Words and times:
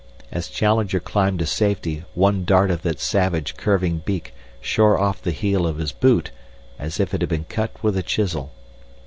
As 0.31 0.47
Challenger 0.47 0.99
climbed 0.99 1.37
to 1.37 1.45
safety 1.45 2.05
one 2.15 2.43
dart 2.43 2.71
of 2.71 2.81
that 2.81 2.99
savage 2.99 3.55
curving 3.55 3.99
beak 4.03 4.33
shore 4.59 4.97
off 4.99 5.21
the 5.21 5.29
heel 5.29 5.67
of 5.67 5.77
his 5.77 5.91
boot 5.91 6.31
as 6.79 6.99
if 6.99 7.13
it 7.13 7.21
had 7.21 7.29
been 7.29 7.45
cut 7.45 7.73
with 7.83 7.95
a 7.95 8.01
chisel. 8.01 8.51